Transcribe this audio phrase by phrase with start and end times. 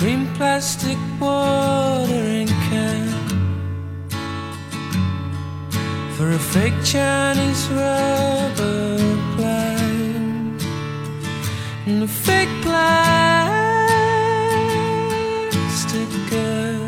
[0.00, 3.12] green plastic watering can
[6.16, 8.98] for a fake Chinese rubber
[9.36, 10.62] plant
[11.86, 12.86] and a fake plastic
[16.30, 16.80] girl.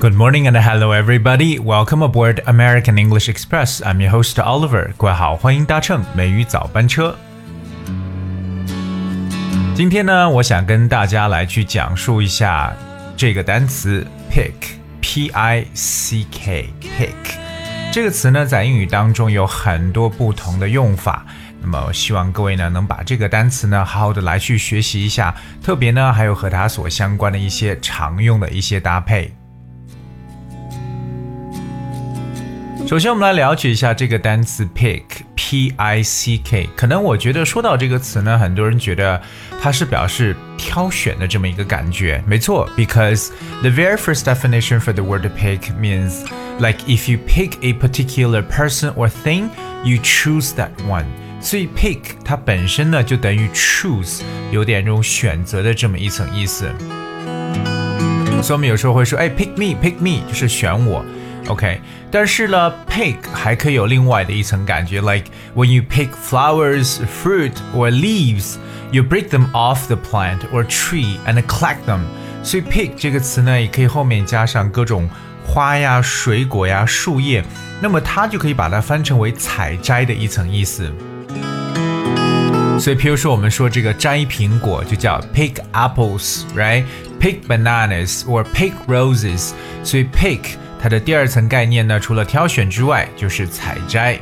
[0.00, 1.58] Good morning and hello everybody.
[1.58, 3.82] Welcome aboard American English Express.
[3.82, 4.92] I'm your host Oliver.
[4.96, 7.16] 各位好，欢迎搭乘美语早班车。
[9.79, 12.75] 今天呢，我想跟大家来去讲述一下
[13.15, 17.13] 这个单词 pick，p i c k，pick
[17.89, 21.25] 这个词呢，在英语当中有很多不同的用法。
[21.61, 25.33] 那么，希望各位呢，能把这个单词呢，好好的来去学习一下。
[25.63, 29.33] 特别呢，还有和它所相关的一些常用的一些搭配。
[32.89, 36.67] 首先，我们来了解一下这个单词 pick，p i c k。
[36.75, 39.21] 可能我觉得说到这个词呢，很多人觉得
[39.61, 42.19] 它是表示挑选的这么一个感觉。
[42.25, 43.29] 没错，because
[43.61, 46.23] the very first definition for the word pick means
[46.57, 49.49] like if you pick a particular person or thing,
[49.83, 51.05] you choose that one。
[51.39, 56.67] 所以 pick 它本身呢就等于 choose，有点这种选择的这么一层意思。
[58.41, 61.05] 所以我们有时候会说，哎，pick me，pick me，就是选我。
[61.48, 68.56] OK，但是呢，pick 还可以有另外的一层感觉，like when you pick flowers, fruit or leaves,
[68.90, 72.00] you break them off the plant or tree and collect them。
[72.42, 75.08] 所以 pick 这个词呢，也可以后面加上各种
[75.46, 77.44] 花呀、水果呀、树叶，
[77.82, 80.90] 那么它就可以把它翻成为采摘的一层意思。
[82.80, 89.52] 所以，譬如说，我们说这个摘苹果就叫 pick apples，right？pick bananas or pick roses。
[89.84, 90.40] 所以 pick
[90.80, 94.18] 它的第二层概念呢，除了挑选之外，就是采摘。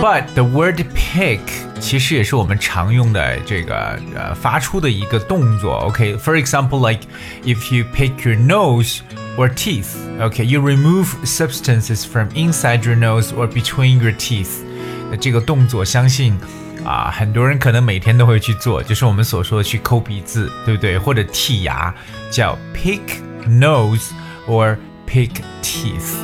[0.00, 1.38] But the word pick
[1.78, 5.74] 其实也是我们常用的这个呃发出的一个动作。
[5.86, 7.02] OK，for example，like
[7.44, 8.98] if you pick your nose
[9.36, 14.64] or teeth。OK，you remove substances from inside your nose or between your teeth。
[15.08, 16.36] 那这个动作，相信
[16.84, 20.98] 啊，很多人可能每天都会去做，就是我们所说的去抠鼻子，对不对？
[20.98, 21.94] 或者剔牙，
[22.28, 23.00] 叫 pick。
[23.46, 24.10] nose
[24.48, 24.76] or
[25.06, 25.30] pick
[25.62, 26.14] teeth。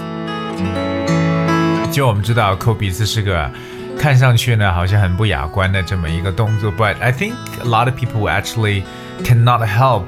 [1.90, 3.50] 就我们知道抠鼻子是个
[3.98, 8.82] 看上去呢好像很不雅观的这么一个动作，but I think a lot of people actually
[9.24, 10.04] cannot help,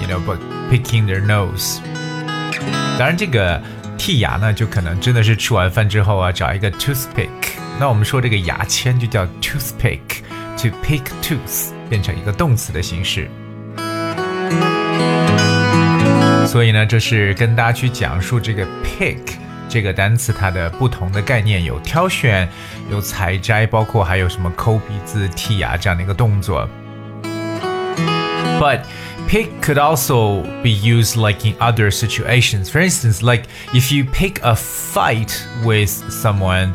[0.00, 0.38] you know, but
[0.70, 1.78] picking their nose。
[2.98, 3.62] 当然，这个
[3.96, 7.28] 剔牙呢，就可能真的是吃完饭之后啊，找一个 toothpick。
[7.78, 13.30] 那我们说这个牙签就叫 toothpick，to pick tooth 变成一个动词的形式。
[16.46, 19.18] 所以呢，这是跟大家去讲述这个 pick
[19.68, 22.48] 这个单词它的不同的概念，有挑选，
[22.90, 26.68] 有采摘，包括还有什么抠鼻子、剔牙这样的一个动作。
[28.58, 28.80] But
[29.28, 32.64] pick could also be used like in other situations.
[32.64, 36.72] For instance, like if you pick a fight with someone,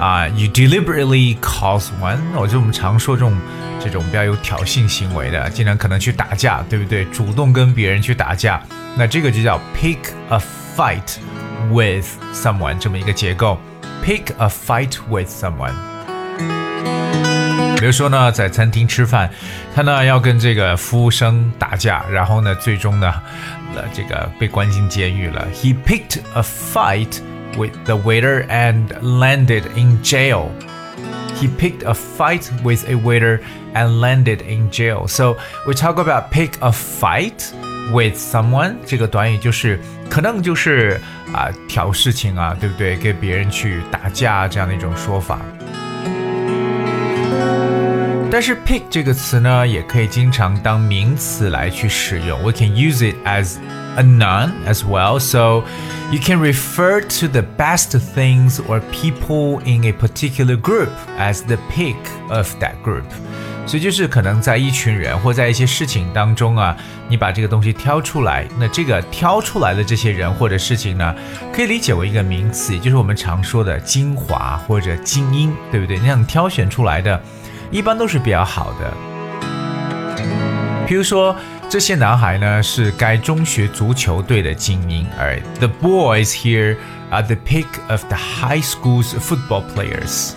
[0.00, 2.18] Uh, you deliberately cause one.
[2.34, 3.38] 我就我们常说这种
[3.78, 7.04] 这种比较有挑衅行为的，经常可能去打架，对不对？
[7.06, 8.60] 主动跟别人去打架。
[8.96, 9.98] 那这个就叫 pick
[10.30, 10.40] a
[10.76, 11.18] fight
[11.70, 13.58] with someone 这么一个结构
[14.04, 15.74] ，pick a fight with someone。
[17.78, 19.30] 比如说呢，在餐厅吃饭，
[19.74, 23.14] 他呢要跟这个服务生打架，然后呢，最终呢，
[23.74, 25.46] 呃，这个被关进监狱了。
[25.54, 27.20] He picked a fight
[27.57, 30.49] with the waiter and landed in jail.
[31.35, 33.41] He picked a fight with a waiter
[33.73, 35.07] and landed in jail.
[35.07, 35.35] So
[35.67, 37.51] we talk about pick a fight
[37.91, 40.99] with someone 这个短语就是可能就是
[41.33, 42.95] 啊、呃、挑事情啊，对不对？
[42.95, 45.39] 跟别人去打架这样的一种说法。
[48.30, 52.40] 但是 pick 这个词呢，也可以经常当名词来去使用。
[52.42, 53.56] We can use it as
[53.96, 55.18] a noun as well.
[55.18, 55.64] So
[56.12, 61.58] you can refer to the best things or people in a particular group as the
[61.70, 61.96] pick
[62.28, 63.04] of that group.
[63.66, 66.76] 所以就是可能在一群人或在一些事情当中啊，
[67.08, 71.14] 你把这个东西挑出来，那这个挑出来的这些人或者事情呢，
[71.52, 75.98] 可以理解为一个名词，也就是我们常说的精华或者精英，对不对？
[75.98, 77.22] 那样挑选出来的，
[77.70, 78.92] 一般都是比较好的。
[80.86, 81.36] 比如说，
[81.68, 86.76] 这些男孩呢是该中学足球队的精英，而 the boys here
[87.10, 90.32] are the pick of the high school's football players。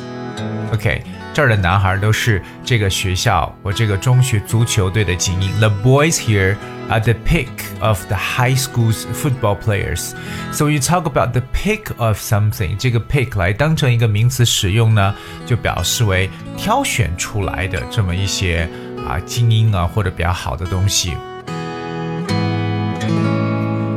[0.72, 1.02] OK，
[1.32, 5.50] 这儿的男孩都是这个学校我这个中学足球队的精英。
[5.58, 6.56] The boys here
[6.90, 7.48] are the pick
[7.80, 10.12] of the high school's football players.
[10.52, 15.14] So you talk about the pick of something，这个 pick 来当成一个名词使用呢，
[15.46, 18.68] 就表示为挑选出来的这么一些
[19.06, 21.14] 啊精英啊或者比较好的东西。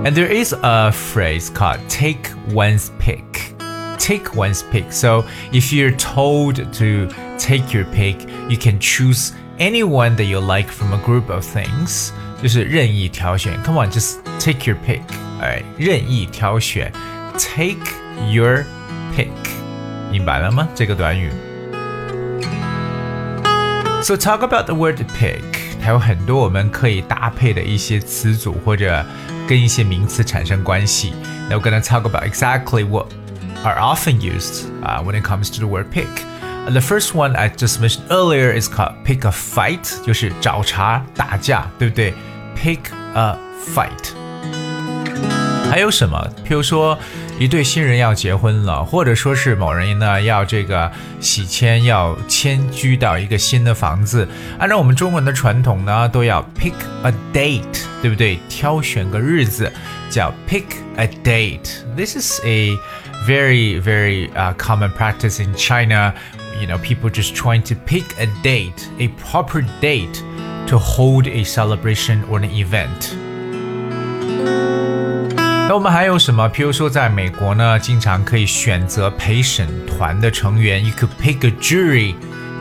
[0.04, 3.24] And there is a phrase called take one's pick
[4.06, 4.92] take one's pick.
[4.92, 7.08] So if you're told to
[7.38, 12.12] take your pick, you can choose anyone that you like from a group of things.
[12.42, 13.62] 就是任意挑选.
[13.64, 15.02] Come on, just take your pick.
[15.40, 16.92] Alright, 任意挑选.
[17.38, 17.80] Take
[18.32, 18.66] your
[19.16, 19.30] pick.
[20.12, 20.68] 明白了吗？
[20.74, 21.32] 这个短语。
[24.04, 25.44] So talk about the word pick.
[25.80, 29.06] 还有很多我们可以搭配的一些词组或者
[29.48, 31.14] 跟一些名词产生关系。
[31.50, 33.08] Now we're gonna talk about exactly what
[33.66, 36.08] are often used uh, when it comes to the word pick.
[36.66, 42.14] Uh, the first one I just mentioned earlier is called pick a fight，就是找茬打架，对不对？
[42.56, 42.80] Pick
[43.16, 43.36] a
[43.74, 44.14] fight。
[45.70, 46.28] 还有什么？
[46.46, 47.00] 譬如说，
[47.40, 50.92] 一对新人要结婚了，或者说是某人呢要这个
[51.22, 54.28] 喜迁，要迁居到一个新的房子。
[54.60, 56.74] 按照我们中文的传统呢，都要 pick
[57.04, 58.38] a date，对不对？
[58.50, 59.72] 挑选个日子，
[60.10, 60.66] 叫 pick
[60.98, 62.78] a date。This is a
[63.26, 66.14] very, very uh, common practice in China.
[66.60, 70.24] You know, people just trying to pick a date, a proper date
[70.68, 73.16] to hold a celebration or an event.
[75.68, 76.50] 那我们还有什么？
[76.50, 80.86] 譬如说，在美国呢，经常可以选择陪审团的成员。
[80.86, 82.14] You could pick a jury,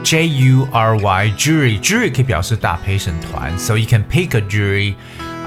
[0.04, 1.80] J U R Y jury.
[1.80, 4.94] Jury 可以表示大陪审团，so you can pick a jury.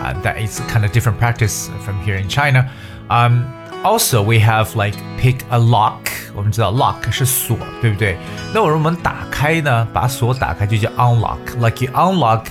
[0.04, 2.66] Uh, that is kind of different practice from here in China.
[3.08, 3.46] Um,
[3.84, 6.00] also, we have like pick a lock。
[6.34, 8.18] 我们知道 lock 是锁，对不对？
[8.54, 12.46] 那我们打开呢，把锁打开就叫 unlock。Like you unlock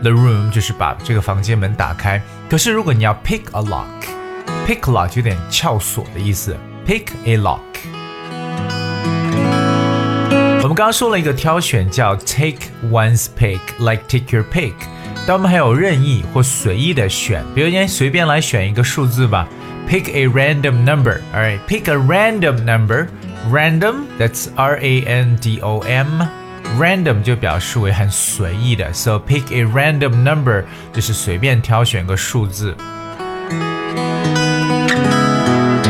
[0.00, 2.22] the room，就是把这个房间门打开。
[2.48, 6.56] 可是如果你要 pick a lock，pick a lock 有点撬锁的意思。
[6.86, 7.60] Pick a lock。
[10.62, 12.58] 我们刚刚说了一个挑选叫 take
[12.90, 14.74] one's pick，like take your pick。
[15.27, 19.47] 当我们还有任意或随意的选，比如先随便来选一个数字吧。
[19.89, 21.19] pick a random number.
[21.33, 23.07] All right, pick a random number.
[23.51, 26.21] Random, that's R A N D O M.
[26.79, 30.63] Random 就表示为很随意的，so pick a random number
[30.93, 32.75] 就是随便挑选个数字。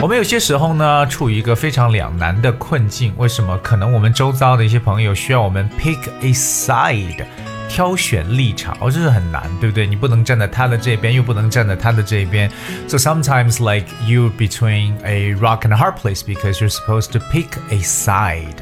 [0.01, 3.13] 我们有些时候呢，处于一个非常两难的困境。
[3.17, 3.57] 为什么？
[3.57, 7.25] 可能我们周遭的一些朋友需要我们 pick a side。
[7.68, 9.86] 挑选立场，哦，这是很难，对不对？
[9.86, 12.50] 你不能站在他的这边，又不能站在他的这边。
[12.88, 17.48] So sometimes like you between a rock and a hard place because you're supposed to pick
[17.70, 18.56] a side。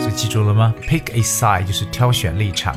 [0.00, 0.74] 所以记住了吗？
[0.88, 2.76] Pick a side 就是挑选立场。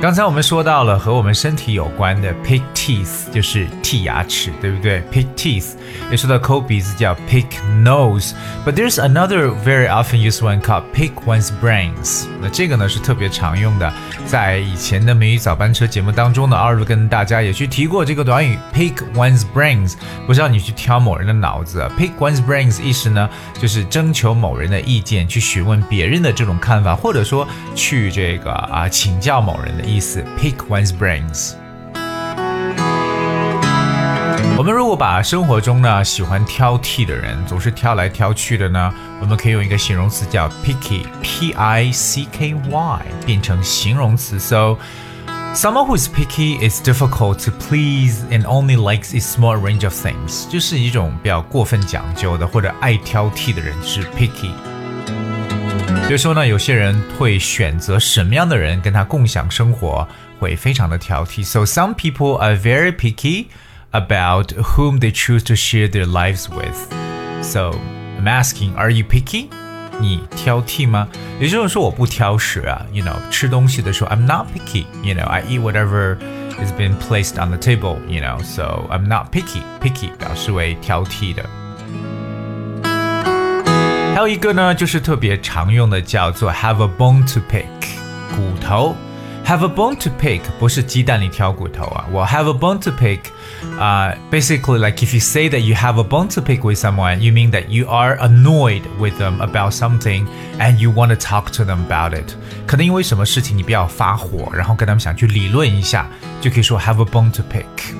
[0.00, 5.72] 刚才我们说到了和我们身体有关的 pick teeth，就是剔牙齿，对不对？pick teeth
[6.10, 7.44] 也说到抠鼻子叫 pick
[7.84, 8.32] nose。
[8.64, 12.24] But there's another very often used one called pick one's brains。
[12.40, 13.92] 那这个呢是特别常用的，
[14.24, 21.86] 在以前的美语早班车节目当中呢，二路跟大家也去提过这个短语 pick one's brains，不是让你去挑某人的脑子。
[21.98, 23.28] pick one's brains 意思呢
[23.60, 29.89] 就是征求某人的意见，去询问别人的这种看法，或者说去这个啊请教某人的。
[29.89, 31.53] 意思，pick one's brains。
[34.57, 44.39] 我们如果把生活中呢喜欢挑剔的人，总是挑来挑去的呢，我们可以用一个形容词叫 picky，p i c k y，变成形容词。
[44.39, 44.77] So
[45.53, 49.93] someone who is picky is difficult to please and only likes a small range of
[49.93, 54.51] things，就是一种比较过分讲究的或者爱挑剔的人是 picky。
[56.09, 60.07] 比如说呢，有些人会选择什么样的人跟他共享生活，
[60.39, 61.43] 会非常的挑剔。
[61.43, 63.47] So some people are very picky
[63.91, 66.75] about whom they choose to share their lives with.
[67.41, 67.71] So
[68.19, 69.47] I'm asking, are you picky?
[69.99, 71.07] 你挑剔吗？
[71.39, 72.85] 也就是说，我不挑食啊。
[72.91, 74.85] You know，吃东西的时候，I'm not picky.
[75.03, 76.17] You know, I eat whatever
[76.63, 77.97] is been placed on the table.
[78.07, 79.61] You know, so I'm not picky.
[79.81, 81.43] Picky 表示为挑剔的。
[84.19, 87.65] 还有一个呢，就是特别常用的叫做 have a bone to pick，
[88.35, 88.95] 骨头。
[89.45, 95.47] have a bone to pick 不是鸡蛋里挑骨头啊，我 have a bone to pick。Uh, basically, like if you say
[95.47, 98.81] that you have a bone to pick with someone, you mean that you are annoyed
[98.97, 100.25] with them about something
[100.57, 102.33] and you want to talk to them about it.
[102.65, 106.07] 可能因为什么事情你比较发火，然后跟他们想去理论一下，
[106.41, 107.93] 就可以说 have a bone to pick。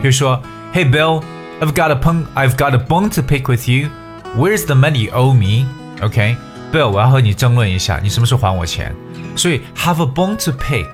[0.00, 0.40] 比如说，
[0.72, 1.22] Hey Bill,
[1.60, 3.90] I've got a bone, I've got a bone to pick with you.
[4.33, 5.67] Where's the money owe me?
[6.01, 8.95] OK，，Bill，我要和你争论一下，你什么时候还我钱？
[9.35, 10.87] 所以 have a bone to pick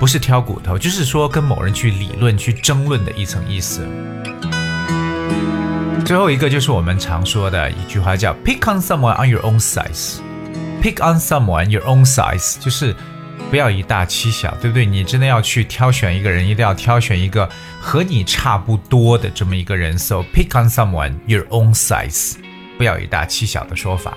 [0.00, 3.86] 不是挑骨头，就是说跟某人去理论、去争论的一层意思。
[6.04, 10.16] 最后一个就是我们常说的一句话，叫 pick on someone on your own size。
[10.82, 12.92] pick on someone your own size，就是
[13.50, 14.84] 不要以大欺小，对不对？
[14.84, 17.48] 你真的要去挑选一个人，一定要挑选一个
[17.80, 19.96] 和你差不多的这么一个人。
[19.96, 22.34] So pick on someone your own size，
[22.80, 24.16] 不要以大欺小的说法。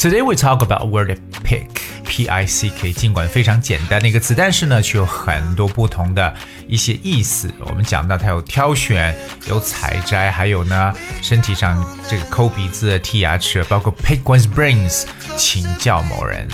[0.00, 1.68] Today we talk about word pick,
[2.04, 2.92] P-I-C-K。
[2.94, 6.34] 尽管非常简单的一个词，但是呢，却有很多不同的
[6.66, 7.48] 一些意思。
[7.60, 15.04] 我们讲到它有挑选、有采摘，还有呢，身体上这个抠鼻子、剔牙齿，包括 pick one's brains，
[15.36, 16.48] 请教某人。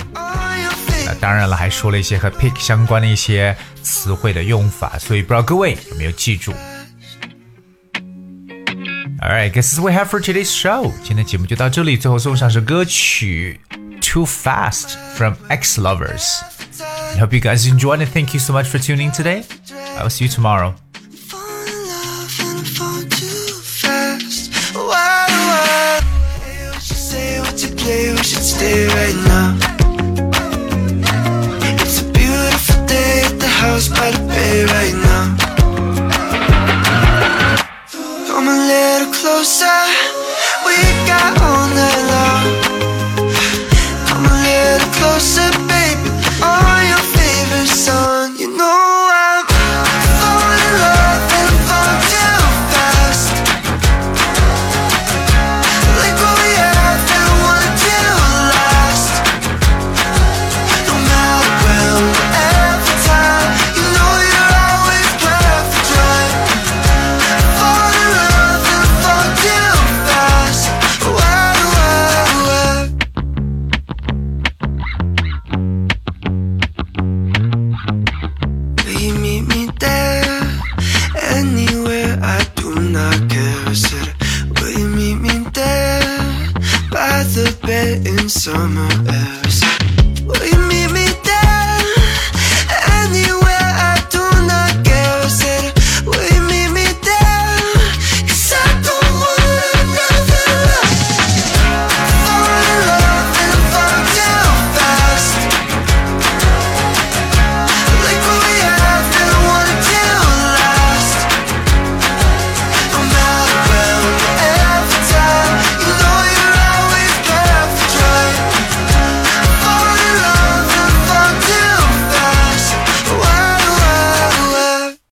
[1.07, 4.99] 那当然了，还说了一些和 pick 相关的一些词汇的用法。
[4.99, 6.53] 所以不知道各位有没有记住
[9.24, 10.92] ？Alright, guess we have for today's show.
[11.04, 13.60] 今天节目就到这里，最后送上首歌曲《
[14.02, 16.42] Too Fast》from X Lovers.
[17.16, 19.44] I hope you guys enjoyed and thank you so much for tuning today.
[19.98, 20.76] I will see you tomorrow.
[28.22, 29.73] Stay right now.